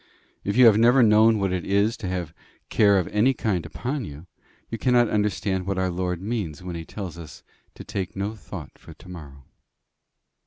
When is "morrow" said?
9.09-9.43